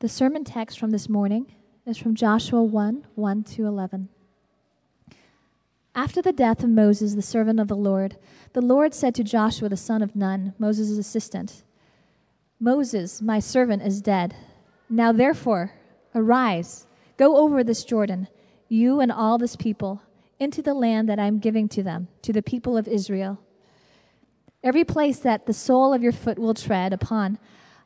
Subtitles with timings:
[0.00, 1.52] The sermon text from this morning
[1.84, 4.08] is from Joshua 1 1 to 11.
[5.94, 8.16] After the death of Moses, the servant of the Lord,
[8.54, 11.64] the Lord said to Joshua, the son of Nun, Moses' assistant,
[12.58, 14.34] Moses, my servant, is dead.
[14.88, 15.72] Now therefore,
[16.14, 16.86] arise,
[17.18, 18.28] go over this Jordan,
[18.70, 20.00] you and all this people,
[20.38, 23.38] into the land that I am giving to them, to the people of Israel.
[24.64, 27.38] Every place that the sole of your foot will tread upon,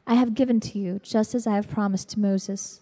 [0.06, 2.80] I have given to you, just as I have promised to Moses.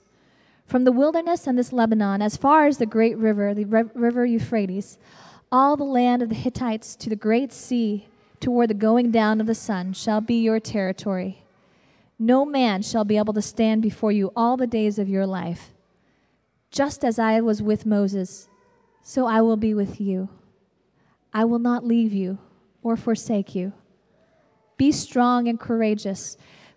[0.67, 4.98] From the wilderness and this Lebanon, as far as the great river, the river Euphrates,
[5.50, 8.08] all the land of the Hittites to the great sea,
[8.40, 11.45] toward the going down of the sun, shall be your territory.
[12.18, 15.73] No man shall be able to stand before you all the days of your life.
[16.70, 18.48] Just as I was with Moses,
[19.03, 20.29] so I will be with you.
[21.32, 22.39] I will not leave you
[22.82, 23.73] or forsake you.
[24.76, 26.36] Be strong and courageous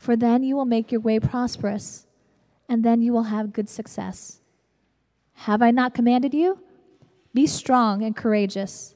[0.00, 2.06] for then you will make your way prosperous,
[2.70, 4.40] and then you will have good success.
[5.34, 6.58] Have I not commanded you?
[7.34, 8.94] Be strong and courageous.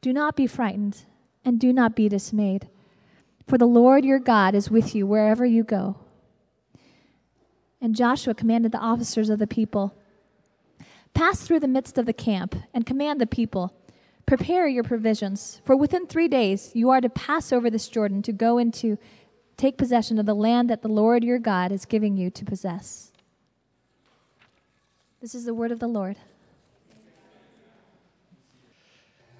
[0.00, 1.04] Do not be frightened,
[1.44, 2.68] and do not be dismayed,
[3.46, 6.00] for the Lord your God is with you wherever you go.
[7.80, 9.94] And Joshua commanded the officers of the people
[11.14, 13.72] Pass through the midst of the camp, and command the people
[14.26, 18.32] Prepare your provisions, for within three days you are to pass over this Jordan to
[18.32, 18.98] go into
[19.56, 23.12] take possession of the land that the Lord your God is giving you to possess.
[25.20, 26.16] This is the word of the Lord.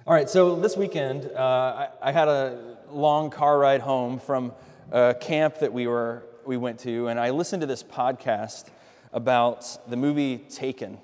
[0.07, 4.53] All right, so this weekend, uh, I, I, had a long car ride home from
[4.91, 8.65] a camp that we, were, we went to, and I listened to this podcast
[9.13, 10.99] about the movie Taken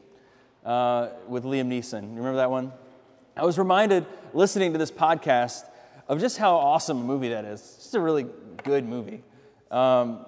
[0.64, 2.12] uh, with Liam Neeson.
[2.12, 2.72] You remember that one?
[3.36, 5.64] I was reminded, listening to this podcast,
[6.08, 7.62] of just how awesome a movie that is.
[7.62, 8.26] It's just a really
[8.64, 9.24] good movie.
[9.70, 10.26] Um,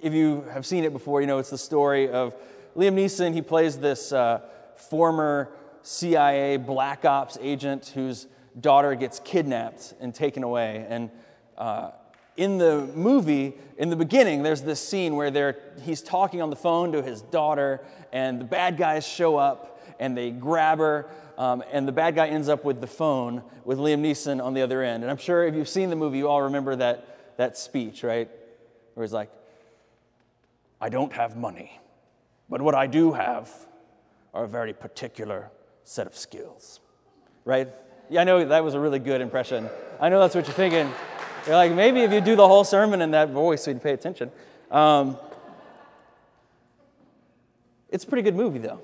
[0.00, 2.34] if you have seen it before, you know it's the story of
[2.76, 3.32] Liam Neeson.
[3.32, 4.40] He plays this uh,
[4.76, 5.50] former
[5.82, 8.26] CIA black ops agent whose
[8.60, 10.86] daughter gets kidnapped and taken away.
[10.88, 11.10] And
[11.56, 11.90] uh,
[12.36, 16.92] in the movie, in the beginning, there's this scene where he's talking on the phone
[16.92, 17.80] to his daughter,
[18.12, 21.08] and the bad guys show up and they grab her.
[21.38, 24.62] Um, and the bad guy ends up with the phone with Liam Neeson on the
[24.62, 25.02] other end.
[25.02, 28.28] And I'm sure if you've seen the movie, you all remember that that speech, right?
[28.94, 29.30] Where he's like,
[30.80, 31.78] I don't have money,
[32.48, 33.50] but what I do have
[34.34, 35.50] are a very particular
[35.84, 36.80] set of skills,
[37.44, 37.68] right?
[38.10, 39.68] Yeah, I know that was a really good impression.
[40.00, 40.92] I know that's what you're thinking.
[41.46, 44.30] You're like, maybe if you do the whole sermon in that voice, we'd pay attention.
[44.70, 45.16] Um,
[47.88, 48.80] it's a pretty good movie, though.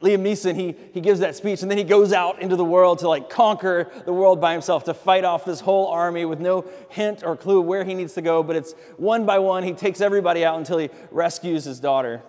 [0.00, 3.00] Liam Neeson, he, he gives that speech and then he goes out into the world
[3.00, 6.64] to like conquer the world by himself, to fight off this whole army with no
[6.90, 8.42] hint or clue where he needs to go.
[8.42, 12.22] But it's one by one, he takes everybody out until he rescues his daughter.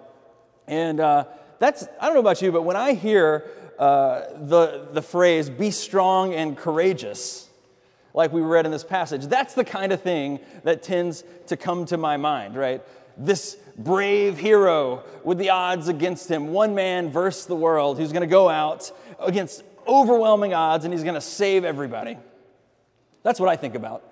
[0.68, 1.26] And uh,
[1.60, 3.46] that's, I don't know about you, but when I hear
[3.78, 7.50] uh, the, the phrase, be strong and courageous,
[8.14, 11.86] like we read in this passage, that's the kind of thing that tends to come
[11.86, 12.82] to my mind, right?
[13.18, 18.22] This brave hero with the odds against him, one man versus the world, who's going
[18.22, 22.18] to go out against overwhelming odds and he's going to save everybody.
[23.24, 24.04] That's what I think about.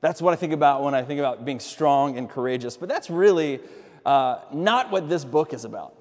[0.00, 2.76] That's what I think about when I think about being strong and courageous.
[2.76, 3.60] But that's really
[4.04, 5.94] uh, not what this book is about.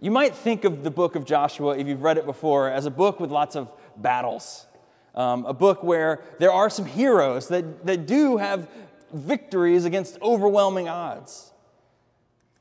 [0.00, 2.90] You might think of the book of Joshua, if you've read it before, as a
[2.90, 4.66] book with lots of battles.
[5.14, 8.68] Um, a book where there are some heroes that, that do have
[9.12, 11.49] victories against overwhelming odds.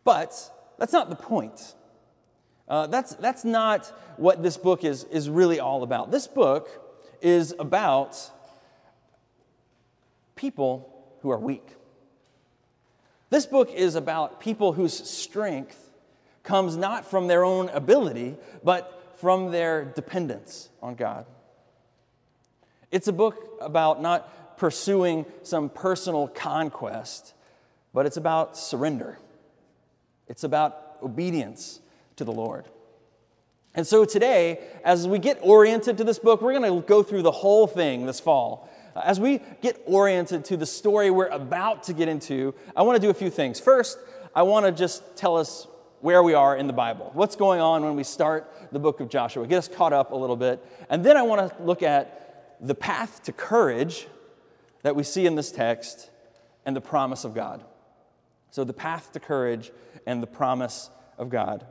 [0.09, 0.33] But
[0.79, 1.75] that's not the point.
[2.67, 3.85] Uh, that's, that's not
[4.17, 6.09] what this book is, is really all about.
[6.09, 6.67] This book
[7.21, 8.19] is about
[10.35, 10.91] people
[11.21, 11.75] who are weak.
[13.29, 15.91] This book is about people whose strength
[16.41, 21.27] comes not from their own ability, but from their dependence on God.
[22.89, 27.35] It's a book about not pursuing some personal conquest,
[27.93, 29.19] but it's about surrender.
[30.29, 31.81] It's about obedience
[32.15, 32.65] to the Lord.
[33.75, 37.23] And so today, as we get oriented to this book, we're going to go through
[37.23, 38.69] the whole thing this fall.
[38.95, 43.01] As we get oriented to the story we're about to get into, I want to
[43.01, 43.59] do a few things.
[43.59, 43.97] First,
[44.35, 45.67] I want to just tell us
[46.01, 47.11] where we are in the Bible.
[47.13, 49.45] What's going on when we start the book of Joshua?
[49.47, 50.65] Get us caught up a little bit.
[50.89, 54.07] And then I want to look at the path to courage
[54.81, 56.09] that we see in this text
[56.65, 57.63] and the promise of God.
[58.51, 59.71] So, the path to courage
[60.05, 61.65] and the promise of God.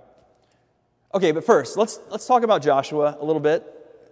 [1.15, 3.65] Okay, but first, let's, let's talk about Joshua a little bit.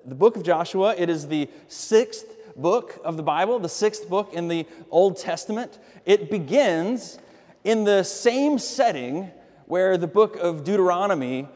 [0.09, 2.27] The book of Joshua, it is the sixth
[2.57, 5.79] book of the Bible, the sixth book in the Old Testament.
[6.07, 7.19] It begins
[7.65, 9.31] in the same setting
[9.67, 11.49] where the book of Deuteronomy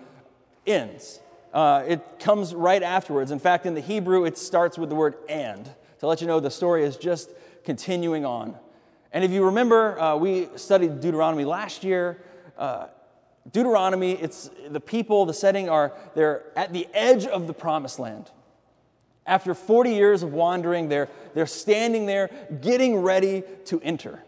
[0.67, 1.21] ends.
[1.55, 3.31] Uh, it comes right afterwards.
[3.31, 5.69] In fact, in the Hebrew, it starts with the word and
[6.01, 7.31] to let you know the story is just
[7.65, 8.57] continuing on.
[9.13, 12.23] And if you remember, uh, we studied Deuteronomy last year.
[12.57, 12.87] Uh,
[13.51, 18.31] Deuteronomy, it's the people, the setting are they're at the edge of the promised land.
[19.27, 22.31] After 40 years of wandering, they're, they're standing there
[22.61, 24.23] getting ready to enter.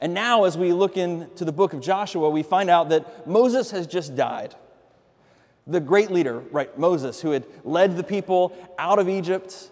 [0.00, 3.70] And now, as we look into the book of Joshua, we find out that Moses
[3.70, 4.54] has just died.
[5.66, 9.70] The great leader, right, Moses, who had led the people out of Egypt,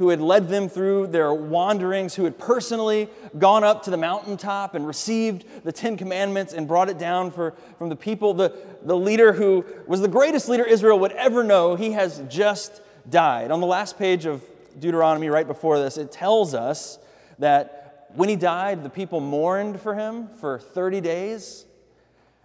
[0.00, 3.06] who had led them through their wanderings, who had personally
[3.38, 7.52] gone up to the mountaintop and received the Ten Commandments and brought it down for,
[7.76, 8.32] from the people.
[8.32, 12.80] The, the leader who was the greatest leader Israel would ever know, he has just
[13.10, 13.50] died.
[13.50, 14.42] On the last page of
[14.78, 16.98] Deuteronomy, right before this, it tells us
[17.38, 21.66] that when he died, the people mourned for him for 30 days.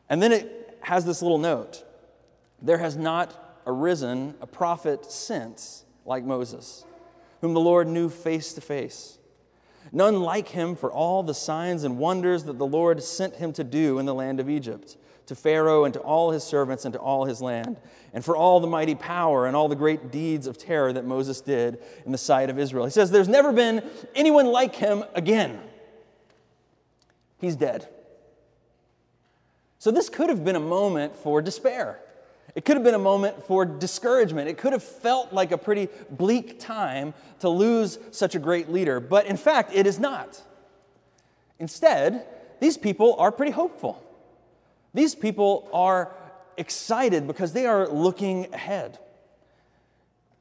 [0.09, 1.85] And then it has this little note
[2.61, 6.83] there has not arisen a prophet since like Moses,
[7.41, 9.17] whom the Lord knew face to face.
[9.91, 13.63] None like him for all the signs and wonders that the Lord sent him to
[13.63, 14.97] do in the land of Egypt
[15.27, 17.77] to Pharaoh and to all his servants and to all his land,
[18.13, 21.41] and for all the mighty power and all the great deeds of terror that Moses
[21.41, 22.85] did in the sight of Israel.
[22.85, 23.83] He says, There's never been
[24.13, 25.59] anyone like him again.
[27.39, 27.87] He's dead.
[29.79, 31.99] So, this could have been a moment for despair.
[32.55, 34.47] It could have been a moment for discouragement.
[34.47, 39.01] It could have felt like a pretty bleak time to lose such a great leader.
[39.01, 40.41] But in fact, it is not.
[41.59, 42.25] Instead,
[42.61, 44.01] these people are pretty hopeful.
[44.93, 46.13] These people are
[46.55, 48.99] excited because they are looking ahead.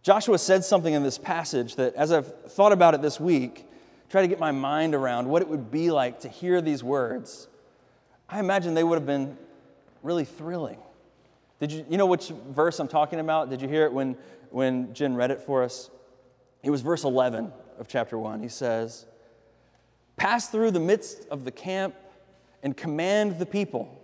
[0.04, 3.66] Joshua said something in this passage that, as I've thought about it this week,
[4.08, 7.48] try to get my mind around what it would be like to hear these words.
[8.28, 9.36] I imagine they would have been
[10.04, 10.78] really thrilling.
[11.60, 13.50] Did you, you know which verse I'm talking about?
[13.50, 14.16] Did you hear it when,
[14.50, 15.90] when Jen read it for us?
[16.62, 18.42] It was verse 11 of chapter 1.
[18.42, 19.06] He says,
[20.16, 21.94] Pass through the midst of the camp
[22.62, 24.00] and command the people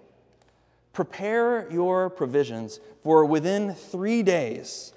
[0.92, 4.92] Prepare your provisions, for within three days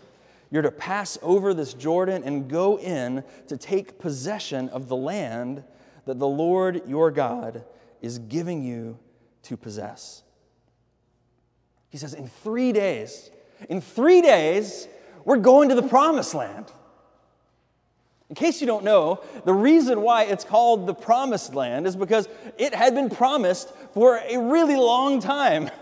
[0.49, 5.63] you're to pass over this Jordan and go in to take possession of the land
[6.05, 7.63] that the Lord your God
[8.01, 8.97] is giving you
[9.43, 10.22] to possess.
[11.93, 13.29] He says, In three days,
[13.69, 14.87] in three days,
[15.25, 16.65] we're going to the promised land.
[18.29, 22.27] In case you don't know, the reason why it's called the promised land is because
[22.57, 25.69] it had been promised for a really long time.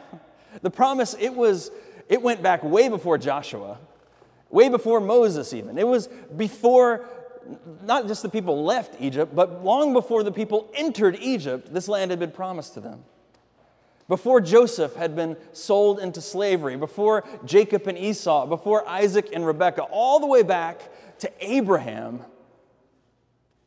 [0.61, 1.71] The promise, it was,
[2.09, 3.77] it went back way before Joshua,
[4.49, 5.77] way before Moses even.
[5.77, 7.05] It was before
[7.83, 12.11] not just the people left Egypt, but long before the people entered Egypt, this land
[12.11, 13.05] had been promised to them.
[14.11, 19.83] Before Joseph had been sold into slavery, before Jacob and Esau, before Isaac and Rebekah,
[19.83, 20.81] all the way back
[21.19, 22.19] to Abraham,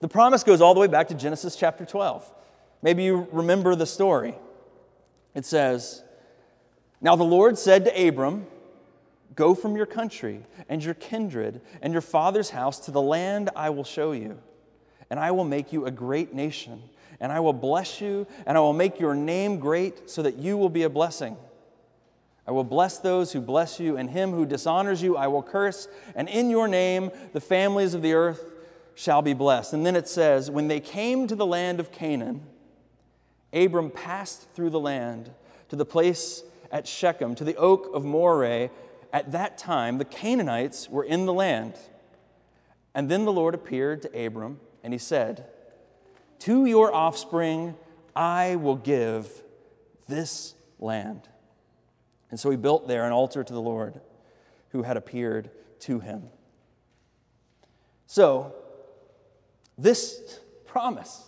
[0.00, 2.30] the promise goes all the way back to Genesis chapter 12.
[2.82, 4.34] Maybe you remember the story.
[5.34, 6.02] It says,
[7.00, 8.46] Now the Lord said to Abram,
[9.34, 13.70] Go from your country and your kindred and your father's house to the land I
[13.70, 14.38] will show you,
[15.08, 16.82] and I will make you a great nation,
[17.24, 20.58] and I will bless you, and I will make your name great so that you
[20.58, 21.38] will be a blessing.
[22.46, 25.88] I will bless those who bless you, and him who dishonors you I will curse,
[26.14, 28.52] and in your name the families of the earth
[28.94, 29.72] shall be blessed.
[29.72, 32.42] And then it says, When they came to the land of Canaan,
[33.54, 35.30] Abram passed through the land
[35.70, 38.68] to the place at Shechem, to the oak of Moreh.
[39.14, 41.78] At that time, the Canaanites were in the land.
[42.94, 45.46] And then the Lord appeared to Abram, and he said,
[46.40, 47.74] To your offspring
[48.14, 49.28] I will give
[50.08, 51.28] this land.
[52.30, 54.00] And so he built there an altar to the Lord
[54.70, 55.50] who had appeared
[55.80, 56.24] to him.
[58.06, 58.54] So,
[59.78, 61.24] this promise.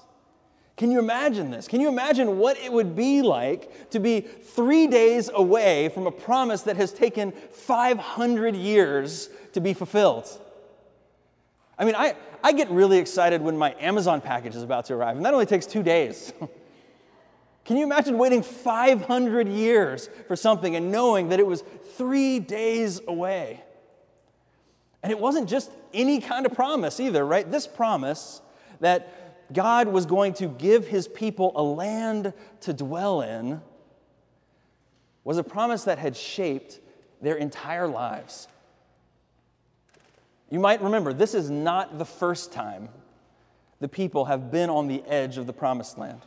[0.76, 1.68] Can you imagine this?
[1.68, 6.10] Can you imagine what it would be like to be three days away from a
[6.10, 10.28] promise that has taken 500 years to be fulfilled?
[11.78, 15.16] I mean, I, I get really excited when my Amazon package is about to arrive,
[15.16, 16.32] and that only takes two days.
[17.64, 21.64] Can you imagine waiting 500 years for something and knowing that it was
[21.96, 23.60] three days away?
[25.02, 27.50] And it wasn't just any kind of promise either, right?
[27.50, 28.40] This promise
[28.80, 33.60] that God was going to give his people a land to dwell in
[35.24, 36.78] was a promise that had shaped
[37.20, 38.46] their entire lives.
[40.50, 42.88] You might remember, this is not the first time
[43.80, 46.20] the people have been on the edge of the promised land.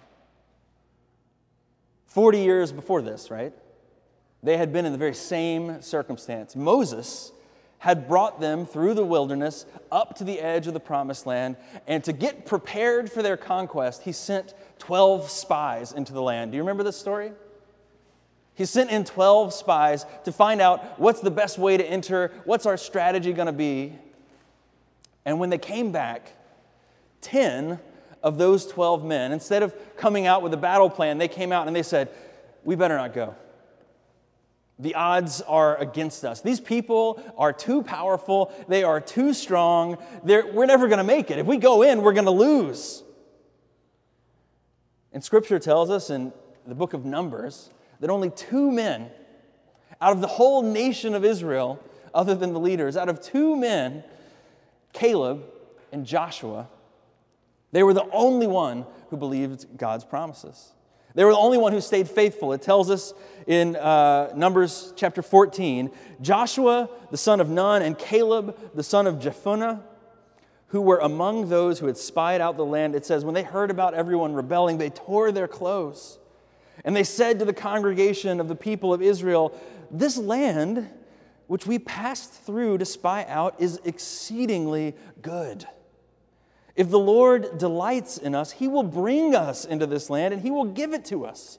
[2.07, 3.53] 40 years before this, right?
[4.43, 6.55] They had been in the very same circumstance.
[6.55, 7.31] Moses
[7.79, 11.55] had brought them through the wilderness up to the edge of the promised land,
[11.87, 16.51] and to get prepared for their conquest, he sent 12 spies into the land.
[16.51, 17.31] Do you remember this story?
[18.53, 22.65] He sent in 12 spies to find out what's the best way to enter, what's
[22.65, 23.97] our strategy going to be.
[25.25, 26.33] And when they came back,
[27.21, 27.79] 10
[28.23, 31.67] of those 12 men, instead of coming out with a battle plan, they came out
[31.67, 32.09] and they said,
[32.63, 33.35] We better not go.
[34.79, 36.39] The odds are against us.
[36.39, 38.53] These people are too powerful.
[38.69, 39.97] They are too strong.
[40.23, 41.37] They're, we're never going to make it.
[41.37, 43.03] If we go in, we're going to lose.
[45.11, 46.31] And scripture tells us in
[46.65, 49.11] the book of Numbers that only two men
[50.01, 51.83] out of the whole nation of Israel,
[52.13, 54.03] other than the leaders, out of two men,
[54.93, 55.43] Caleb
[55.91, 56.67] and Joshua,
[57.71, 60.73] they were the only one who believed God's promises.
[61.15, 62.53] They were the only one who stayed faithful.
[62.53, 63.13] It tells us
[63.47, 65.91] in uh, Numbers chapter 14
[66.21, 69.81] Joshua, the son of Nun, and Caleb, the son of Jephunneh,
[70.67, 73.71] who were among those who had spied out the land, it says, when they heard
[73.71, 76.19] about everyone rebelling, they tore their clothes.
[76.85, 80.87] And they said to the congregation of the people of Israel, This land
[81.49, 85.67] which we passed through to spy out is exceedingly good.
[86.75, 90.51] If the Lord delights in us, he will bring us into this land and he
[90.51, 91.57] will give it to us.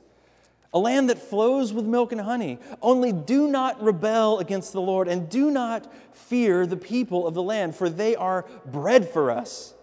[0.72, 2.60] A land that flows with milk and honey.
[2.80, 7.42] Only do not rebel against the Lord and do not fear the people of the
[7.42, 9.74] land, for they are bread for us.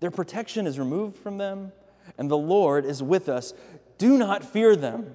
[0.00, 1.72] Their protection is removed from them,
[2.18, 3.54] and the Lord is with us.
[3.96, 5.14] Do not fear them.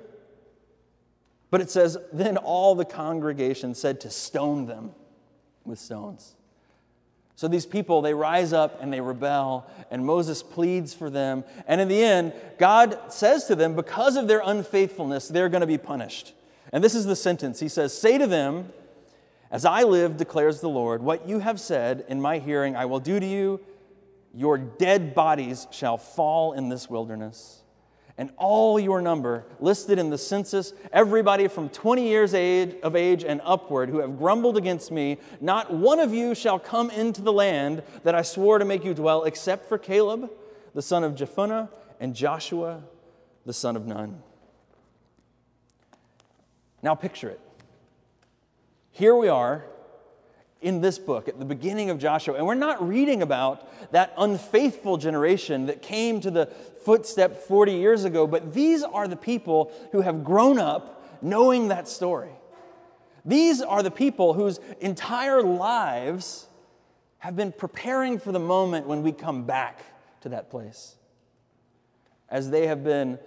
[1.52, 4.92] But it says, Then all the congregation said to stone them
[5.64, 6.36] with stones.
[7.36, 11.44] So these people, they rise up and they rebel, and Moses pleads for them.
[11.68, 15.68] And in the end, God says to them, because of their unfaithfulness, they're going to
[15.68, 16.34] be punished.
[16.72, 18.72] And this is the sentence He says, Say to them,
[19.50, 23.00] As I live, declares the Lord, what you have said in my hearing, I will
[23.00, 23.60] do to you.
[24.34, 27.61] Your dead bodies shall fall in this wilderness
[28.18, 33.24] and all your number listed in the census, everybody from 20 years age, of age
[33.24, 37.34] and upward who have grumbled against me, not one of you shall come into the
[37.34, 40.30] land that I swore to make you dwell, except for Caleb,
[40.74, 42.84] the son of Jephunneh, and Joshua,
[43.46, 44.22] the son of Nun.
[46.84, 47.40] Now picture it.
[48.92, 49.66] Here we are
[50.62, 52.36] in this book at the beginning of Joshua.
[52.36, 56.46] And we're not reading about that unfaithful generation that came to the
[56.86, 61.88] footstep 40 years ago, but these are the people who have grown up knowing that
[61.88, 62.32] story.
[63.26, 66.48] These are the people whose entire lives
[67.20, 69.84] have been preparing for the moment when we come back
[70.22, 70.96] to that place.
[72.30, 73.20] As they have been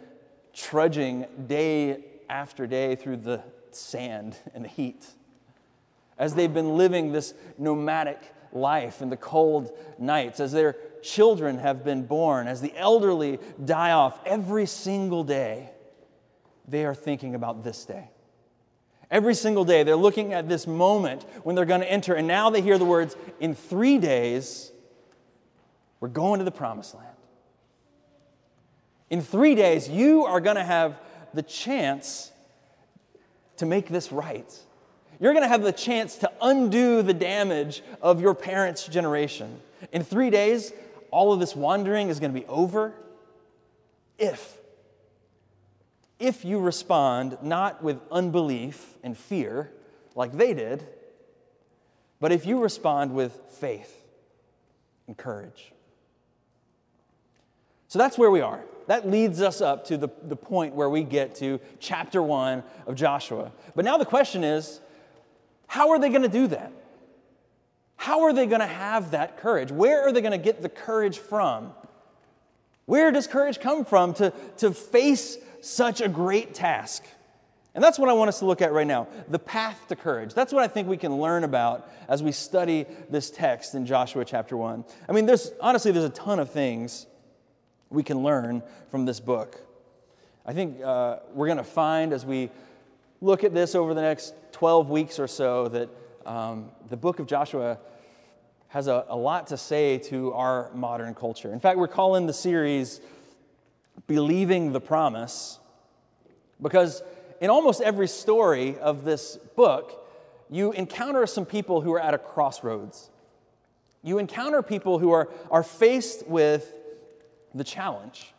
[0.52, 5.06] trudging day after day through the sand and the heat
[6.18, 8.20] as they've been living this nomadic
[8.52, 13.90] life in the cold nights, as their children have been born, as the elderly die
[13.90, 15.70] off every single day,
[16.66, 18.08] they are thinking about this day.
[19.10, 22.50] Every single day, they're looking at this moment when they're going to enter, and now
[22.50, 24.72] they hear the words, In three days,
[26.00, 27.08] we're going to the promised land.
[29.10, 30.98] In three days, you are going to have
[31.34, 32.32] the chance
[33.58, 34.52] to make this right.
[35.20, 39.60] You're going to have the chance to undo the damage of your parents' generation.
[39.92, 40.72] In three days,
[41.10, 42.92] all of this wandering is going to be over
[44.18, 44.58] if
[46.18, 49.70] if you respond not with unbelief and fear
[50.14, 50.86] like they did,
[52.20, 54.04] but if you respond with faith
[55.06, 55.72] and courage.
[57.88, 58.60] So that's where we are.
[58.86, 62.94] That leads us up to the, the point where we get to chapter one of
[62.94, 63.52] Joshua.
[63.74, 64.80] But now the question is
[65.66, 66.72] how are they going to do that?
[67.96, 69.70] How are they going to have that courage?
[69.70, 71.72] Where are they going to get the courage from?
[72.86, 77.02] Where does courage come from to, to face such a great task?
[77.74, 80.32] And that's what I want us to look at right now the path to courage.
[80.32, 84.24] That's what I think we can learn about as we study this text in Joshua
[84.24, 84.84] chapter 1.
[85.08, 87.06] I mean, there's honestly, there's a ton of things
[87.90, 89.60] we can learn from this book.
[90.46, 92.50] I think uh, we're going to find as we
[93.20, 95.88] look at this over the next 12 weeks or so that
[96.24, 97.76] um, the book of Joshua
[98.68, 101.52] has a, a lot to say to our modern culture.
[101.52, 103.00] In fact, we're calling the series
[104.06, 105.58] Believing the Promise
[106.62, 107.02] because
[107.40, 110.06] in almost every story of this book,
[110.48, 113.10] you encounter some people who are at a crossroads.
[114.04, 116.72] You encounter people who are, are faced with
[117.54, 118.32] the challenge.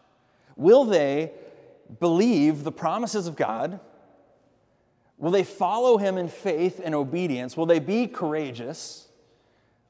[0.56, 1.34] Will they
[2.00, 3.82] believe the promises of God?
[5.18, 7.56] Will they follow him in faith and obedience?
[7.56, 9.08] Will they be courageous?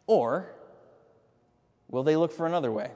[0.08, 0.48] Or
[1.90, 2.92] will they look for another way?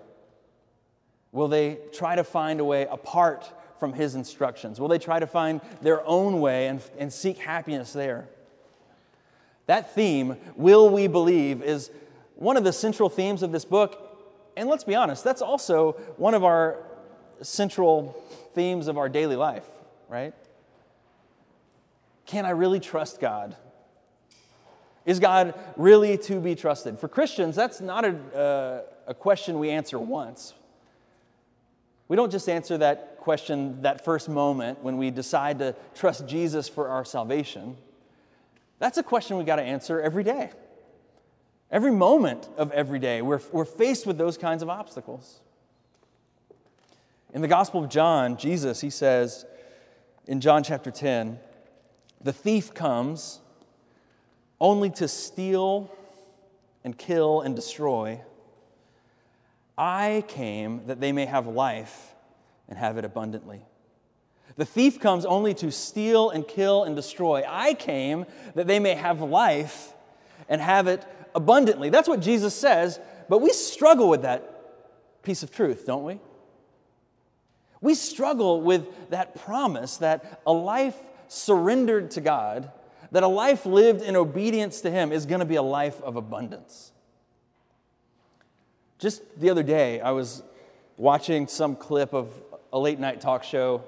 [1.32, 4.80] Will they try to find a way apart from his instructions?
[4.80, 8.28] Will they try to find their own way and, and seek happiness there?
[9.68, 11.92] That theme, will we believe, is
[12.36, 14.18] one of the central themes of this book.
[14.56, 16.78] And let's be honest, that's also one of our
[17.42, 18.22] central
[18.54, 19.66] themes of our daily life,
[20.08, 20.34] right?
[22.30, 23.56] Can I really trust God?
[25.04, 27.00] Is God really to be trusted?
[27.00, 30.54] For Christians, that's not a, uh, a question we answer once.
[32.08, 36.70] We don't just answer that question that first moment when we decide to trust Jesus
[36.70, 37.76] for our salvation.
[38.78, 40.52] That's a question we got to answer every day.
[41.72, 45.40] Every moment of every day, we're, we're faced with those kinds of obstacles.
[47.34, 49.48] In the Gospel of John, Jesus, he says
[50.28, 51.40] in John chapter 10,
[52.22, 53.40] the thief comes
[54.60, 55.92] only to steal
[56.84, 58.22] and kill and destroy.
[59.78, 62.14] I came that they may have life
[62.68, 63.62] and have it abundantly.
[64.58, 67.44] The thief comes only to steal and kill and destroy.
[67.48, 69.94] I came that they may have life
[70.50, 71.90] and have it abundantly.
[71.90, 73.00] That's what Jesus says,
[73.30, 76.20] but we struggle with that piece of truth, don't we?
[77.80, 80.98] We struggle with that promise that a life
[81.30, 82.72] surrendered to God,
[83.12, 86.16] that a life lived in obedience to Him is going to be a life of
[86.16, 86.92] abundance.
[88.98, 90.44] Just the other day, I was
[90.98, 92.30] watching some clip of
[92.74, 93.84] a late night talk show,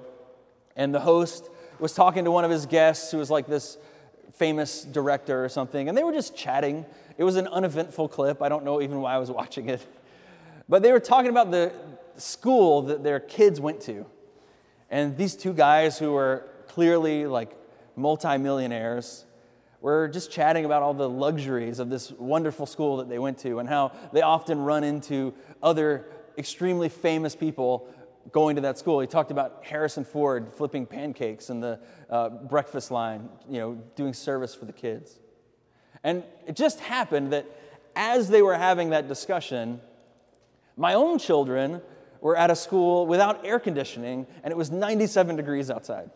[0.75, 1.49] and the host
[1.79, 3.77] was talking to one of his guests who was like this
[4.33, 6.85] famous director or something, and they were just chatting.
[7.17, 8.41] It was an uneventful clip.
[8.41, 9.85] I don't know even why I was watching it.
[10.69, 11.73] But they were talking about the
[12.15, 14.05] school that their kids went to.
[14.89, 17.51] And these two guys who were clearly like
[17.95, 19.25] multimillionaires
[19.81, 23.59] were just chatting about all the luxuries of this wonderful school that they went to
[23.59, 26.05] and how they often run into other
[26.37, 27.87] extremely famous people
[28.31, 28.99] going to that school.
[28.99, 31.79] He talked about Harrison Ford flipping pancakes in the
[32.09, 35.19] uh, breakfast line, you know, doing service for the kids.
[36.03, 37.45] And it just happened that
[37.95, 39.81] as they were having that discussion,
[40.77, 41.81] my own children
[42.21, 46.11] were at a school without air conditioning, and it was 97 degrees outside.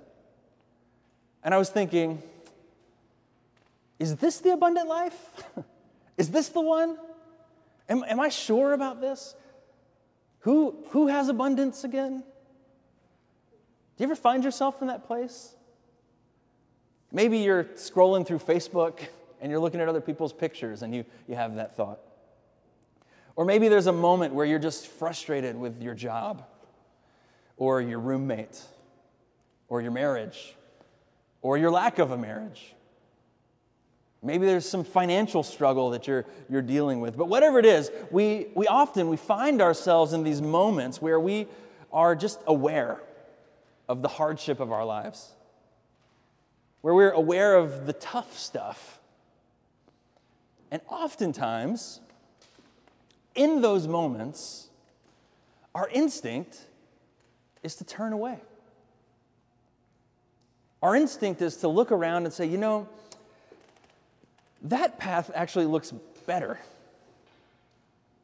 [1.46, 2.24] And I was thinking,
[4.00, 5.44] is this the abundant life?
[6.18, 6.98] is this the one?
[7.88, 9.36] Am, am I sure about this?
[10.40, 12.24] Who, who has abundance again?
[13.96, 15.56] Do you ever find yourself in that place?
[17.12, 19.00] Maybe you're scrolling through Facebook
[19.40, 22.00] and you're looking at other people's pictures and you, you have that thought.
[23.36, 26.44] Or maybe there's a moment where you're just frustrated with your job
[27.56, 28.60] or your roommate
[29.70, 30.56] or your marriage
[31.46, 32.74] or your lack of a marriage.
[34.24, 37.16] Maybe there's some financial struggle that you're, you're dealing with.
[37.16, 41.46] But whatever it is, we, we often we find ourselves in these moments where we
[41.94, 43.00] are just aware
[43.88, 45.36] of the hardship of our lives,
[46.82, 49.00] where we're aware of the tough stuff.
[50.72, 52.00] And oftentimes,
[53.36, 54.70] in those moments,
[55.76, 56.60] our instinct
[57.62, 58.40] is to turn away.
[60.86, 62.88] Our instinct is to look around and say, you know,
[64.62, 65.92] that path actually looks
[66.28, 66.60] better.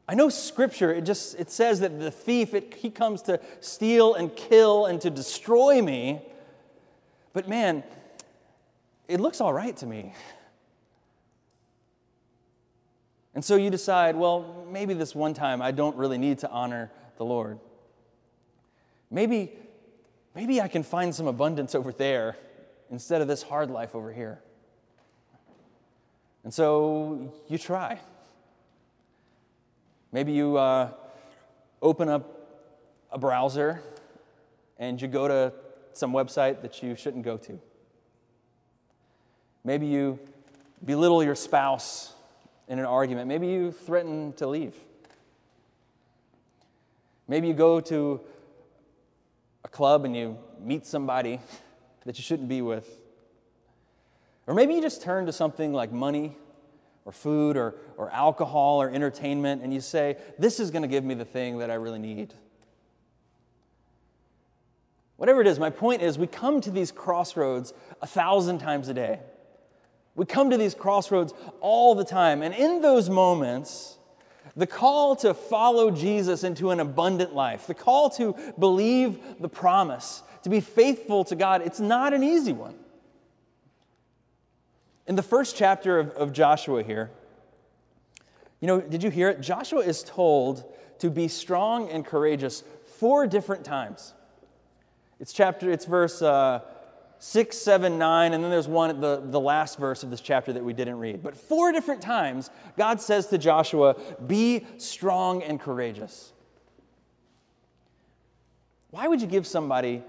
[0.06, 4.14] I know scripture, it just it says that the thief, it, he comes to steal
[4.14, 6.22] and kill and to destroy me.
[7.32, 7.82] But man,
[9.08, 10.14] it looks all right to me.
[13.34, 16.92] And so you decide, well, maybe this one time I don't really need to honor
[17.16, 17.58] the Lord.
[19.10, 19.50] Maybe,
[20.36, 22.36] maybe I can find some abundance over there
[22.92, 24.38] instead of this hard life over here.
[26.44, 27.98] And so you try.
[30.12, 30.90] Maybe you uh,
[31.80, 32.38] open up
[33.10, 33.80] a browser
[34.78, 35.54] and you go to
[35.94, 37.58] some website that you shouldn't go to.
[39.64, 40.18] Maybe you
[40.84, 42.12] belittle your spouse
[42.68, 43.26] in an argument.
[43.26, 44.74] Maybe you threaten to leave.
[47.26, 48.20] Maybe you go to
[49.64, 51.40] a club and you meet somebody
[52.04, 52.88] that you shouldn't be with.
[54.46, 56.36] Or maybe you just turn to something like money
[57.04, 61.04] or food or, or alcohol or entertainment and you say, This is going to give
[61.04, 62.34] me the thing that I really need.
[65.16, 68.94] Whatever it is, my point is we come to these crossroads a thousand times a
[68.94, 69.20] day.
[70.14, 72.42] We come to these crossroads all the time.
[72.42, 73.96] And in those moments,
[74.56, 80.22] the call to follow Jesus into an abundant life, the call to believe the promise,
[80.42, 82.74] to be faithful to God, it's not an easy one.
[85.06, 87.10] In the first chapter of, of Joshua here,
[88.60, 89.40] you know, did you hear it?
[89.40, 90.64] Joshua is told
[91.00, 92.62] to be strong and courageous
[92.98, 94.14] four different times.
[95.18, 96.60] It's chapter, it's verse uh,
[97.18, 100.52] 6, 7, 9, and then there's one at the, the last verse of this chapter
[100.52, 101.22] that we didn't read.
[101.22, 103.94] But four different times, God says to Joshua,
[104.26, 106.32] Be strong and courageous.
[108.90, 110.02] Why would you give somebody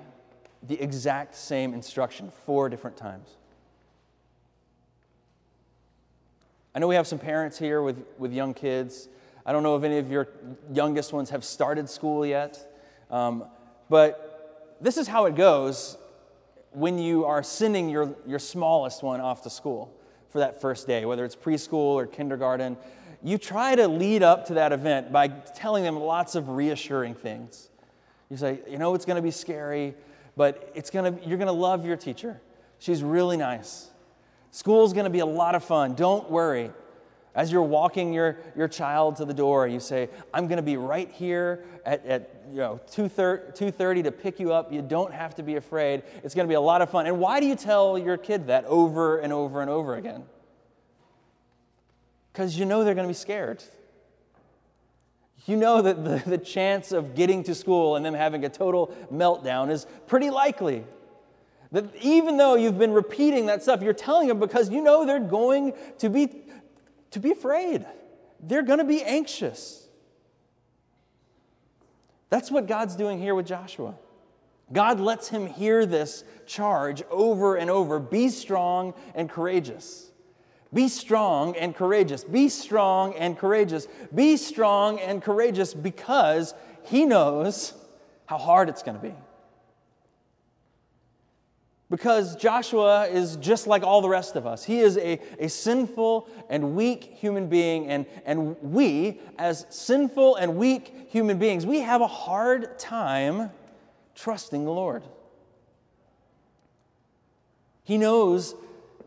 [0.68, 3.30] the exact same instruction four different times?
[6.76, 9.08] I know we have some parents here with, with young kids.
[9.46, 10.28] I don't know if any of your
[10.74, 12.60] youngest ones have started school yet,
[13.12, 13.46] um,
[13.90, 15.98] but this is how it goes
[16.72, 19.94] when you are sending your, your smallest one off to school
[20.30, 22.76] for that first day, whether it's preschool or kindergarten,
[23.22, 27.70] you try to lead up to that event by telling them lots of reassuring things.
[28.30, 29.94] You say, you know, it's going to be scary,
[30.36, 32.42] but it's to, you're going to love your teacher.
[32.80, 33.90] She's really nice.
[34.52, 35.96] School's going to be a lot of fun.
[35.96, 36.72] Don't worry.
[37.36, 40.78] As you're walking your, your child to the door, you say, I'm going to be
[40.78, 44.72] right here at, at you know, 2.30 to pick you up.
[44.72, 46.04] You don't have to be afraid.
[46.24, 47.08] It's going to be a lot of fun.
[47.08, 50.24] And why do you tell your kid that over and over and over again?
[52.32, 53.64] Because you know they're going to be scared.
[55.46, 58.96] You know that the, the chance of getting to school and them having a total
[59.12, 60.86] meltdown is pretty likely.
[61.72, 65.20] That even though you've been repeating that stuff, you're telling them because you know they're
[65.20, 66.44] going to be
[67.12, 67.86] to be afraid.
[68.40, 69.88] They're going to be anxious.
[72.30, 73.96] That's what God's doing here with Joshua.
[74.72, 80.10] God lets him hear this charge over and over be strong and courageous.
[80.74, 82.24] Be strong and courageous.
[82.24, 83.88] Be strong and courageous.
[84.14, 87.74] Be strong and courageous because he knows
[88.26, 89.14] how hard it's going to be.
[91.90, 94.64] Because Joshua is just like all the rest of us.
[94.64, 100.56] He is a, a sinful and weak human being, and, and we, as sinful and
[100.56, 103.52] weak human beings, we have a hard time
[104.16, 105.04] trusting the Lord.
[107.84, 108.56] He knows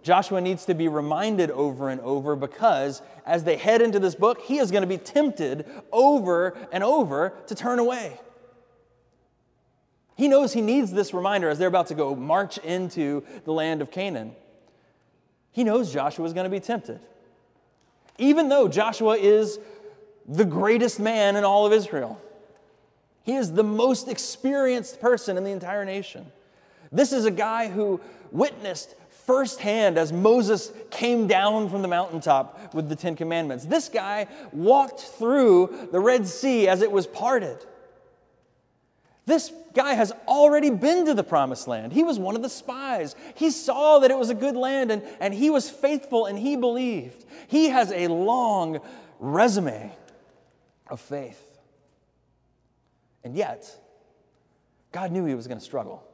[0.06, 4.40] Joshua needs to be reminded over and over because as they head into this book,
[4.40, 8.16] he is going to be tempted over and over to turn away.
[10.14, 13.82] He knows he needs this reminder as they're about to go march into the land
[13.82, 14.36] of Canaan.
[15.50, 17.00] He knows Joshua is going to be tempted.
[18.16, 19.58] Even though Joshua is
[20.28, 22.22] the greatest man in all of Israel,
[23.24, 26.26] he is the most experienced person in the entire nation.
[26.92, 28.94] This is a guy who witnessed
[29.26, 33.64] firsthand as Moses came down from the mountaintop with the Ten Commandments.
[33.64, 37.58] This guy walked through the Red Sea as it was parted.
[39.26, 41.92] This guy has already been to the promised land.
[41.92, 43.16] He was one of the spies.
[43.34, 46.54] He saw that it was a good land and, and he was faithful and he
[46.54, 47.24] believed.
[47.48, 48.80] He has a long
[49.18, 49.92] resume
[50.86, 51.42] of faith.
[53.24, 53.68] And yet,
[54.92, 56.05] God knew he was going to struggle.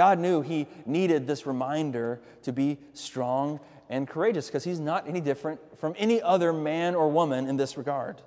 [0.00, 3.60] God knew he needed this reminder to be strong
[3.90, 7.76] and courageous because he's not any different from any other man or woman in this
[7.76, 8.22] regard.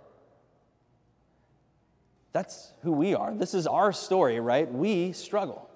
[2.31, 3.33] That's who we are.
[3.33, 4.71] This is our story, right?
[4.71, 5.67] We struggle.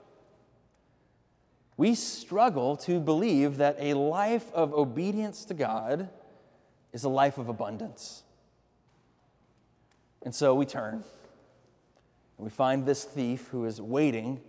[1.78, 6.10] We struggle to believe that a life of obedience to God
[6.94, 8.22] is a life of abundance.
[10.22, 11.04] And so we turn and
[12.38, 14.42] we find this thief who is waiting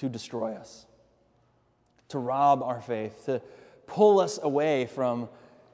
[0.00, 0.86] to destroy us,
[2.08, 3.40] to rob our faith, to
[3.86, 5.28] pull us away from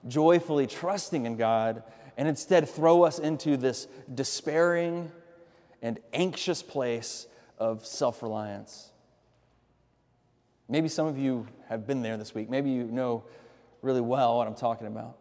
[0.07, 1.83] joyfully trusting in God,
[2.17, 5.11] and instead throw us into this despairing,
[5.83, 7.27] and anxious place
[7.59, 8.91] of self reliance.
[10.69, 12.51] Maybe some of you have been there this week.
[12.51, 13.25] Maybe you know
[13.83, 15.17] really well what I'm talking about.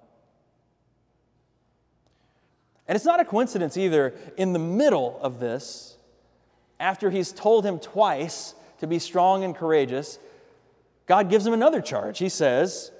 [2.87, 5.97] And it's not a coincidence either, in the middle of this,
[6.79, 10.19] after he's told him twice to be strong and courageous,
[11.05, 12.17] God gives him another charge.
[12.17, 12.91] He says,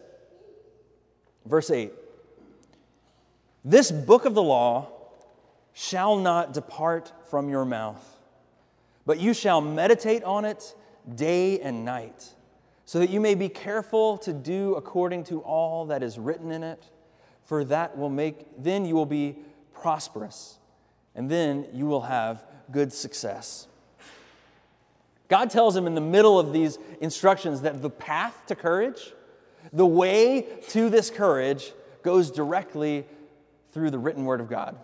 [1.46, 1.92] verse 8,
[3.64, 4.92] This book of the law
[5.74, 8.04] shall not depart from your mouth,
[9.06, 10.76] but you shall meditate on it
[11.16, 12.34] day and night,
[12.86, 16.64] so that you may be careful to do according to all that is written in
[16.64, 16.84] it,
[17.44, 19.38] for that will make, then you will be
[19.74, 20.58] prosperous,
[21.16, 23.68] and then you will have good success.
[25.28, 29.14] God tells him in the middle of these instructions that the path to courage,
[29.74, 31.72] the way to this courage,
[32.04, 33.06] goes directly
[33.72, 34.78] through the written word of God.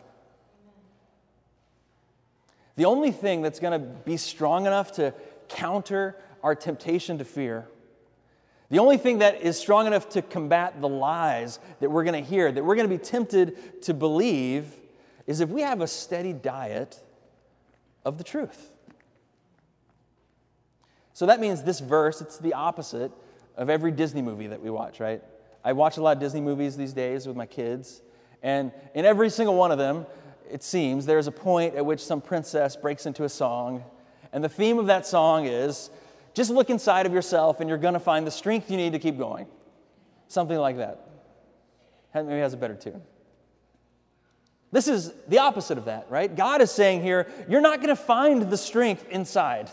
[2.75, 5.13] The only thing that's going to be strong enough to
[5.49, 7.67] counter our temptation to fear,
[8.69, 12.27] the only thing that is strong enough to combat the lies that we're going to
[12.27, 14.73] hear, that we're going to be tempted to believe,
[15.27, 16.99] is if we have a steady diet
[18.05, 18.71] of the truth.
[21.21, 23.11] So that means this verse, it's the opposite
[23.55, 25.21] of every Disney movie that we watch, right?
[25.63, 28.01] I watch a lot of Disney movies these days with my kids,
[28.41, 30.07] and in every single one of them,
[30.49, 33.83] it seems there's a point at which some princess breaks into a song,
[34.33, 35.91] and the theme of that song is
[36.33, 38.99] just look inside of yourself and you're going to find the strength you need to
[38.99, 39.45] keep going.
[40.27, 41.07] Something like that.
[42.15, 43.03] Maybe has a better tune.
[44.71, 46.35] This is the opposite of that, right?
[46.35, 49.69] God is saying here, you're not going to find the strength inside.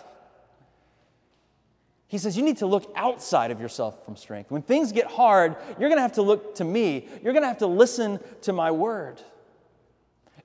[2.09, 4.51] He says you need to look outside of yourself from strength.
[4.51, 7.07] When things get hard, you're going to have to look to me.
[7.23, 9.21] You're going to have to listen to my word.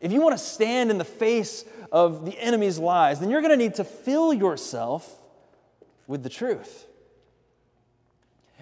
[0.02, 3.58] If you want to stand in the face of the enemy's lies, then you're going
[3.58, 5.10] to need to fill yourself
[6.06, 6.86] with the truth.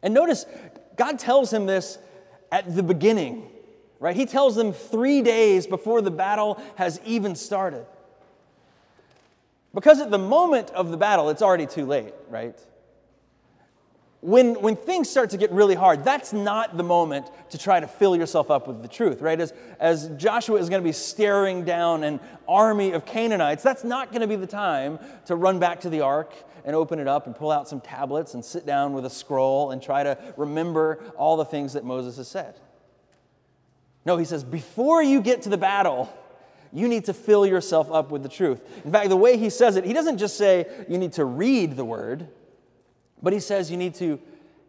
[0.04, 0.46] And notice,
[0.96, 1.98] God tells him this
[2.52, 3.50] at the beginning,
[4.00, 4.16] right?
[4.16, 7.88] He tells them three days before the battle has even started.
[9.74, 12.60] Because at the moment of the battle, it's already too late, right?
[14.22, 17.88] When, when things start to get really hard, that's not the moment to try to
[17.88, 19.40] fill yourself up with the truth, right?
[19.40, 24.12] As, as Joshua is going to be staring down an army of Canaanites, that's not
[24.12, 27.26] going to be the time to run back to the ark and open it up
[27.26, 31.00] and pull out some tablets and sit down with a scroll and try to remember
[31.18, 32.60] all the things that Moses has said.
[34.06, 36.16] No, he says, before you get to the battle,
[36.72, 38.62] you need to fill yourself up with the truth.
[38.86, 41.76] In fact, the way he says it, he doesn't just say you need to read
[41.76, 42.28] the word.
[43.22, 44.20] But he says you need to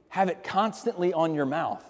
[0.09, 1.85] have it constantly on your mouth,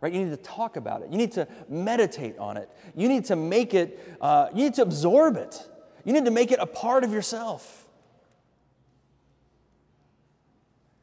[0.00, 0.12] right?
[0.12, 1.10] You need to talk about it.
[1.10, 2.70] You need to meditate on it.
[2.94, 5.68] You need to make it, uh, you need to absorb it.
[6.04, 7.86] You need to make it a part of yourself.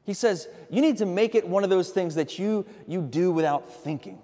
[0.06, 3.32] He says you need to make it one of those things that you, you do
[3.32, 4.20] without thinking,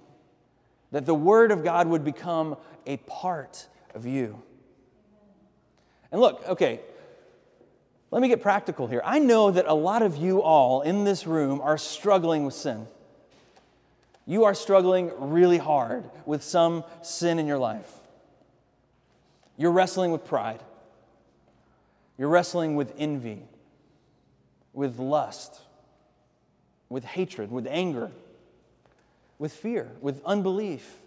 [0.91, 4.41] that the Word of God would become a part of you.
[6.11, 6.81] And look, okay,
[8.11, 9.01] let me get practical here.
[9.05, 12.87] I know that a lot of you all in this room are struggling with sin.
[14.27, 17.89] You are struggling really hard with some sin in your life.
[19.57, 20.59] You're wrestling with pride.
[22.17, 23.43] You're wrestling with envy,
[24.73, 25.61] with lust,
[26.89, 28.11] with hatred, with anger,
[29.39, 31.00] with fear, with unbelief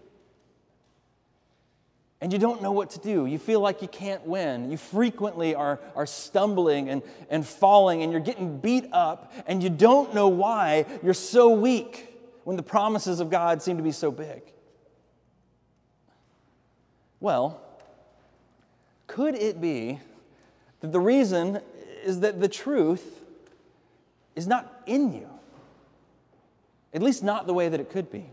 [2.25, 3.27] and you don't know what to do.
[3.27, 4.71] You feel like you can't win.
[4.71, 9.69] You frequently are, are stumbling and, and falling, and you're getting beat up, and you
[9.69, 14.11] don't know why you're so weak when the promises of God seem to be so
[14.11, 14.41] big.
[17.21, 17.61] Well,
[19.07, 20.01] could it be
[20.81, 21.61] that the reason
[22.05, 23.21] is that the truth
[24.35, 25.29] is not in you?
[26.95, 28.25] At least, not the way that it could be.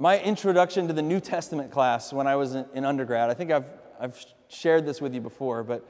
[0.00, 3.64] My introduction to the New Testament class when I was in, undergrad, I think I've,
[3.98, 5.84] I've shared this with you before, but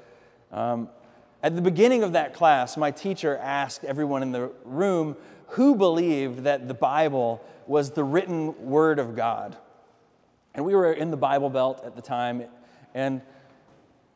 [0.51, 0.88] um,
[1.42, 5.14] at the beginning of that class, my teacher asked everyone in the room
[5.49, 9.59] who believed that the Bible was the written word of God.
[10.55, 12.44] And we were in the Bible Belt at the time,
[12.94, 13.21] and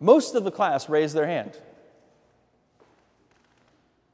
[0.00, 1.58] most of the class raised their hand.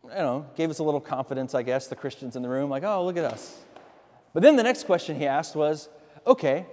[0.03, 2.83] You know, gave us a little confidence, I guess, the Christians in the room, like,
[2.83, 3.59] oh, look at us.
[4.38, 5.88] But then the next question he asked was
[6.24, 6.64] okay,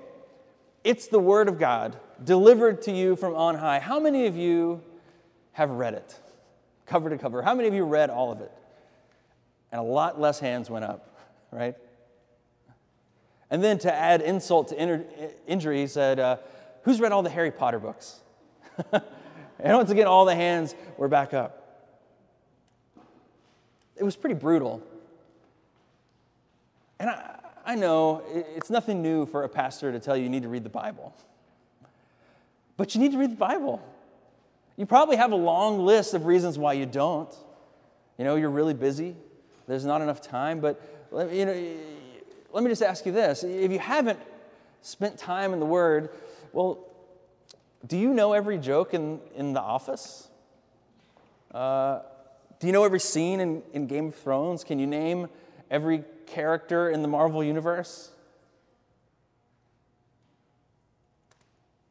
[0.83, 3.79] it's the Word of God delivered to you from on high.
[3.79, 4.83] How many of you
[5.53, 6.13] have read it,
[6.85, 7.41] cover to cover?
[7.41, 8.51] How many of you read all of it?
[9.71, 11.17] And a lot less hands went up,
[11.49, 11.73] right?
[13.49, 16.37] And then to add insult to injury, he said, uh,
[16.83, 18.19] Who's read all the Harry Potter books?
[18.91, 19.03] and
[19.59, 21.81] once again, all the hands were back up.
[23.95, 24.83] It was pretty brutal.
[26.99, 27.34] And I,
[27.65, 28.21] I know
[28.55, 31.15] it's nothing new for a pastor to tell you you need to read the Bible.
[32.77, 33.81] But you need to read the Bible.
[34.77, 37.33] You probably have a long list of reasons why you don't.
[38.17, 39.15] You know, you're really busy,
[39.67, 40.81] there's not enough time, but
[41.31, 41.77] you know,
[42.51, 43.43] let me just ask you this.
[43.43, 44.19] If you haven't
[44.81, 46.09] spent time in the Word,
[46.53, 46.79] well,
[47.85, 50.27] do you know every joke in, in The Office?
[51.51, 52.01] Uh,
[52.59, 54.63] do you know every scene in, in Game of Thrones?
[54.63, 55.27] Can you name
[55.69, 58.11] every character in the Marvel Universe?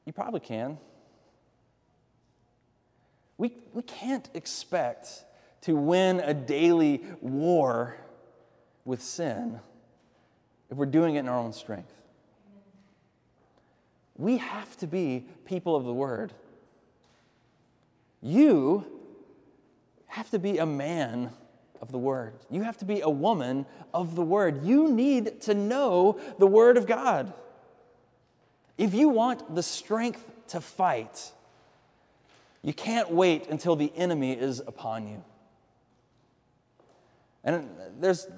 [0.04, 0.78] You probably can.
[3.38, 5.24] We, we can't expect
[5.62, 7.96] to win a daily war
[8.84, 9.58] with sin
[10.70, 11.92] if we're doing it in our own strength.
[14.16, 16.32] We have to be people of the Word.
[18.22, 18.84] You
[20.06, 21.32] have to be a man
[21.84, 22.32] of the Word.
[22.50, 24.64] You have to be a woman of the Word.
[24.64, 27.34] You need to know the Word of God.
[28.78, 31.30] If you want the strength to fight,
[32.62, 35.22] you can't wait until the enemy is upon you.
[37.44, 37.68] And
[38.00, 38.28] there's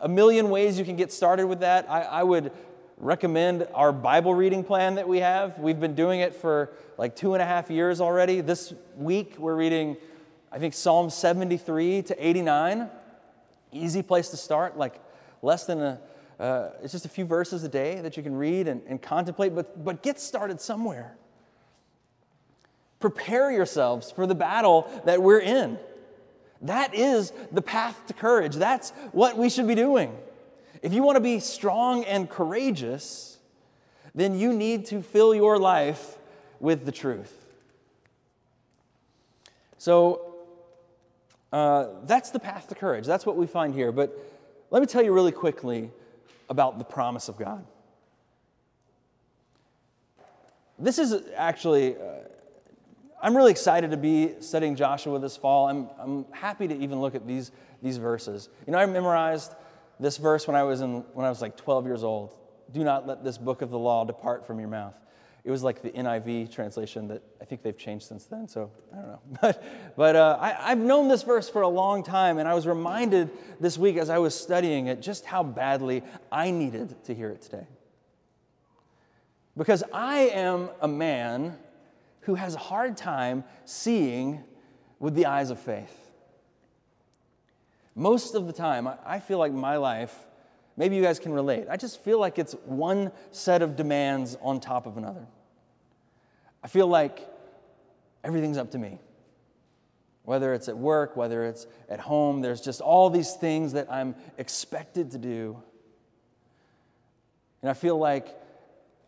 [0.00, 1.90] a million ways you can get started with that.
[1.90, 2.52] I, I, would
[2.98, 5.58] recommend our Bible reading plan that we have.
[5.58, 8.40] We've been doing it for like two and a half years already.
[8.40, 9.96] This week, we're reading,
[10.52, 12.88] I think, Psalm 73 to 89.
[13.72, 15.00] Easy place to start, like
[15.42, 16.00] less than a,
[16.40, 19.54] uh, it's just a few verses a day that you can read and, and contemplate,
[19.54, 21.14] but, but get started somewhere.
[22.98, 25.78] Prepare yourselves for the battle that we're in.
[26.62, 28.56] That is the path to courage.
[28.56, 30.16] That's what we should be doing.
[30.82, 33.38] If you want to be strong and courageous,
[34.14, 36.18] then you need to fill your life
[36.58, 37.34] with the truth.
[39.78, 40.29] So
[41.52, 43.06] uh, that's the path to courage.
[43.06, 43.92] That's what we find here.
[43.92, 44.16] But
[44.70, 45.90] let me tell you really quickly
[46.48, 47.64] about the promise of God.
[50.78, 51.96] This is actually.
[51.96, 52.28] Uh,
[53.22, 55.68] I'm really excited to be studying Joshua this fall.
[55.68, 58.48] I'm, I'm happy to even look at these, these verses.
[58.66, 59.54] You know, I memorized
[59.98, 62.34] this verse when I was in when I was like 12 years old.
[62.72, 64.94] Do not let this book of the law depart from your mouth.
[65.42, 68.96] It was like the NIV translation that I think they've changed since then, so I
[68.96, 69.20] don't know.
[69.40, 69.64] But,
[69.96, 73.30] but uh, I, I've known this verse for a long time, and I was reminded
[73.58, 77.42] this week as I was studying it just how badly I needed to hear it
[77.42, 77.66] today.
[79.56, 81.56] Because I am a man
[82.22, 84.44] who has a hard time seeing
[84.98, 85.96] with the eyes of faith.
[87.94, 90.14] Most of the time, I feel like my life,
[90.80, 94.60] maybe you guys can relate, I just feel like it's one set of demands on
[94.60, 95.26] top of another.
[96.64, 97.28] I feel like
[98.24, 98.98] everything's up to me.
[100.24, 104.14] Whether it's at work, whether it's at home, there's just all these things that I'm
[104.38, 105.62] expected to do.
[107.60, 108.34] And I feel like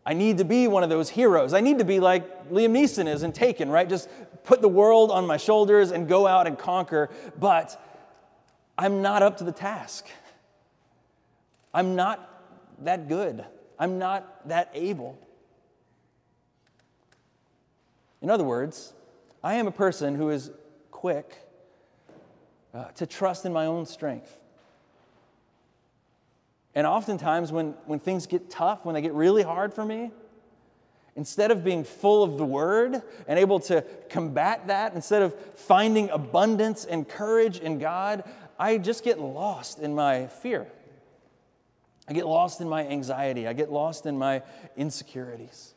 [0.05, 1.55] I need to be one of those heroes.
[1.55, 3.89] I need to be like Liam Neeson is in Taken, right?
[3.89, 4.09] Just
[4.43, 7.09] put the world on my shoulders and go out and conquer.
[7.39, 7.83] But
[8.77, 10.05] I'm not up to the task.
[11.73, 12.29] I'm not
[12.79, 13.45] that good.
[13.79, 15.17] I'm not that able.
[18.21, 18.93] In other words,
[19.43, 20.51] I am a person who is
[20.91, 21.35] quick
[22.73, 24.37] uh, to trust in my own strength.
[26.75, 30.11] And oftentimes, when, when things get tough, when they get really hard for me,
[31.15, 36.09] instead of being full of the word and able to combat that, instead of finding
[36.09, 38.23] abundance and courage in God,
[38.57, 40.67] I just get lost in my fear.
[42.07, 43.47] I get lost in my anxiety.
[43.47, 44.41] I get lost in my
[44.75, 45.73] insecurities.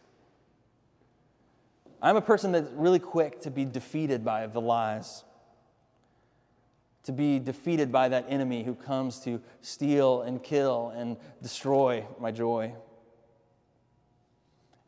[2.03, 5.25] I'm a person that's really quick to be defeated by the lies
[7.07, 12.33] to be defeated by that enemy who comes to steal and kill and destroy my
[12.33, 12.75] joy.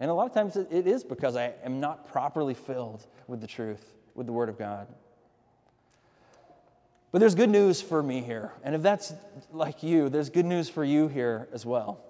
[0.00, 3.46] And a lot of times it is because I am not properly filled with the
[3.46, 4.88] truth, with the Word of God.
[7.10, 8.52] But there's good news for me here.
[8.62, 9.14] And if that's
[9.50, 12.00] like you, there's good news for you here as well.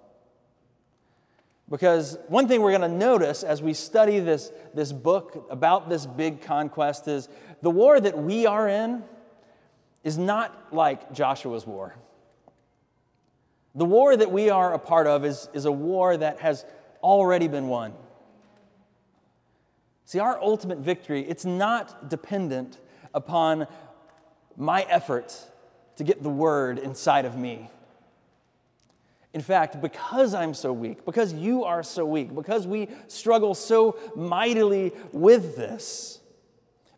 [1.69, 6.05] Because one thing we're going to notice as we study this, this book about this
[6.05, 7.29] big conquest is
[7.61, 9.03] the war that we are in
[10.03, 11.95] is not like Joshua's war.
[13.75, 16.65] The war that we are a part of is, is a war that has
[17.03, 17.93] already been won.
[20.05, 22.79] See, our ultimate victory, it's not dependent
[23.13, 23.67] upon
[24.59, 25.47] my efforts
[25.95, 27.71] to get the word inside of me.
[29.33, 33.97] In fact, because I'm so weak, because you are so weak, because we struggle so
[34.15, 36.19] mightily with this,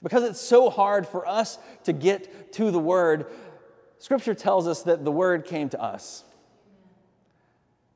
[0.01, 3.27] because it's so hard for us to get to the Word,
[3.99, 6.23] Scripture tells us that the Word came to us.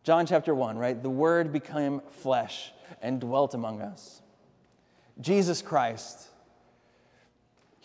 [0.04, 1.02] John chapter 1, right?
[1.02, 4.22] The Word became flesh and dwelt among us.
[5.20, 6.28] Jesus Christ,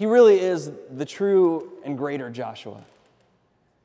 [0.01, 2.83] He really is the true and greater Joshua.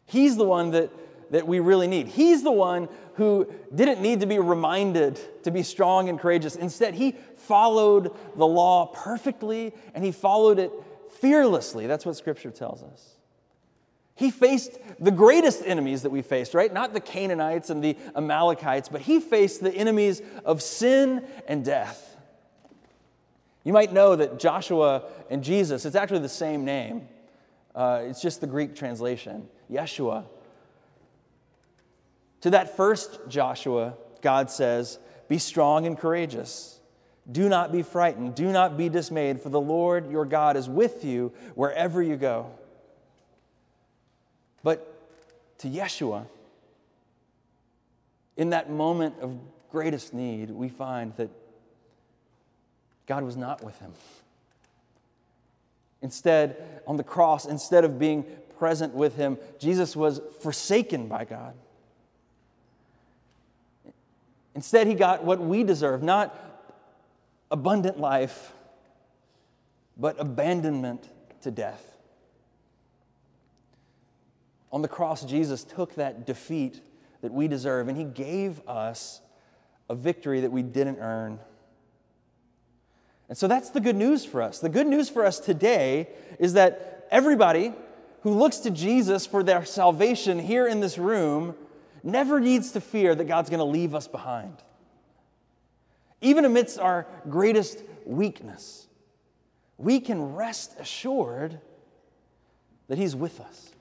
[0.06, 0.90] He's the one that,
[1.32, 2.08] that we really need.
[2.08, 6.56] He's the one who didn't need to be reminded to be strong and courageous.
[6.56, 10.72] Instead, he followed the law perfectly and he followed it
[11.20, 11.86] fearlessly.
[11.86, 13.16] That's what Scripture tells us.
[14.16, 16.74] He faced the greatest enemies that we faced, right?
[16.74, 22.15] Not the Canaanites and the Amalekites, but he faced the enemies of sin and death.
[23.66, 27.10] You might know that Joshua and Jesus, it's actually the same name.
[27.74, 30.24] Uh, it's just the Greek translation, Yeshua.
[32.42, 36.80] To that first Joshua, God says, Be strong and courageous.
[37.30, 38.36] Do not be frightened.
[38.36, 42.52] Do not be dismayed, for the Lord your God is with you wherever you go.
[44.62, 44.92] But
[45.60, 46.28] to Yeshua,
[48.38, 49.40] in that moment of
[49.72, 51.32] greatest need, we find that
[53.08, 53.94] God was not with him.
[56.02, 58.26] Instead, on the cross, instead of being
[58.58, 61.54] present with him, Jesus was forsaken by God.
[64.54, 66.38] Instead, he got what we deserve not
[67.52, 68.54] abundant life,
[69.98, 71.10] but abandonment
[71.42, 71.84] to death.
[74.72, 76.82] On the cross, Jesus took that defeat
[77.22, 79.22] that we deserve and he gave us
[79.90, 81.40] a victory that we didn't earn.
[83.28, 84.60] And so that's the good news for us.
[84.60, 86.10] The good news for us today
[86.40, 87.74] is that everybody
[88.22, 91.56] who looks to Jesus for their salvation here in this room
[92.04, 94.58] never needs to fear that God's going to leave us behind.
[96.22, 98.88] Even amidst our greatest weakness,
[99.78, 101.60] we can rest assured
[102.88, 103.72] that He's with us.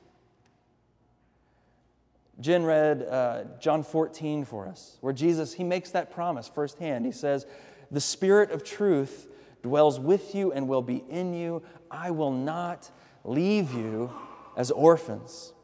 [2.40, 7.06] Jen read uh, John 14 for us, where Jesus, he makes that promise firsthand.
[7.06, 7.46] He says,
[7.92, 9.28] The Spirit of truth
[9.64, 11.62] dwells with you and will be in you.
[11.90, 12.90] I will not
[13.24, 14.12] leave you
[14.58, 15.54] as orphans.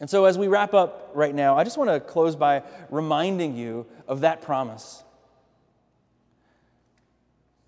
[0.00, 3.56] And so, as we wrap up right now, I just want to close by reminding
[3.56, 5.04] you of that promise.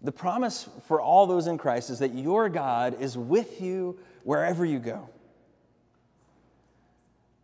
[0.03, 4.65] The promise for all those in Christ is that your God is with you wherever
[4.65, 5.09] you go.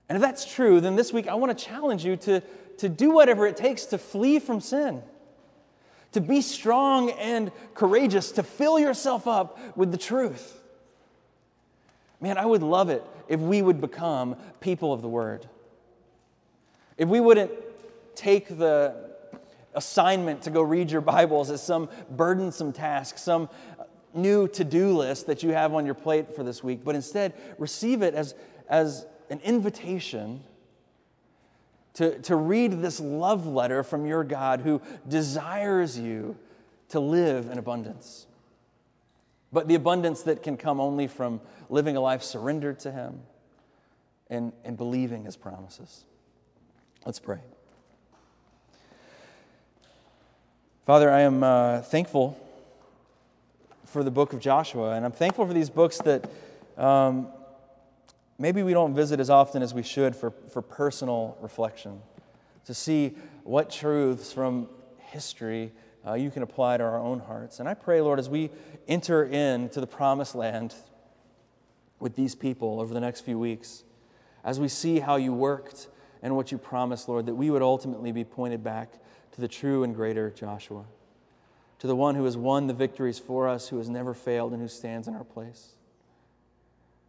[0.08, 2.42] And if that's true, then this week I want to challenge you to,
[2.78, 5.04] to do whatever it takes to flee from sin
[6.12, 10.60] to be strong and courageous, to fill yourself up with the truth.
[12.20, 15.46] Man, I would love it if we would become people of the Word.
[16.98, 17.50] If we wouldn't
[18.14, 19.10] take the
[19.74, 23.48] assignment to go read your Bibles as some burdensome task, some
[24.12, 27.32] new to do list that you have on your plate for this week, but instead
[27.58, 28.34] receive it as,
[28.68, 30.42] as an invitation
[32.00, 36.34] to, to read this love letter from your God who desires you
[36.88, 38.26] to live in abundance.
[39.52, 43.20] But the abundance that can come only from living a life surrendered to Him
[44.30, 46.04] and, and believing His promises.
[47.04, 47.40] Let's pray.
[50.86, 52.40] Father, I am uh, thankful
[53.84, 56.30] for the book of Joshua, and I'm thankful for these books that
[56.78, 57.28] um,
[58.40, 62.00] maybe we don't visit as often as we should for, for personal reflection,
[62.64, 63.14] to see
[63.44, 64.68] what truths from
[64.98, 65.70] history
[66.06, 67.60] uh, you can apply to our own hearts.
[67.60, 68.50] And I pray, Lord, as we
[68.88, 70.74] enter into the promised land
[71.98, 73.84] with these people over the next few weeks,
[74.42, 75.88] as we see how you worked
[76.22, 78.94] and what you promised, Lord, that we would ultimately be pointed back
[79.32, 80.84] to the true and greater Joshua,
[81.78, 84.62] to the one who has won the victories for us, who has never failed, and
[84.62, 85.74] who stands in our place.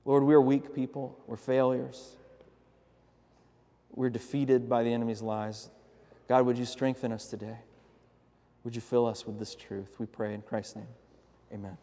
[0.05, 2.15] Lord, we're weak people, we're failures,
[3.93, 5.69] we're defeated by the enemy's lies.
[6.27, 7.57] God, would you strengthen us today?
[8.63, 9.95] Would you fill us with this truth?
[9.99, 10.87] We pray in Christ's name.
[11.53, 11.77] Amen.